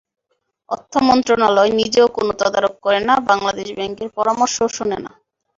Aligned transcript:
অর্থ 0.69 0.93
মন্ত্রণালয় 1.07 1.71
নিজেও 1.79 2.07
কোনো 2.17 2.31
তদারক 2.39 2.73
করে 2.85 2.99
না, 3.07 3.15
বাংলাদেশ 3.29 3.67
ব্যাংকের 3.77 4.09
পরামর্শও 4.17 4.67
শোনে 4.75 4.97
না। 5.05 5.11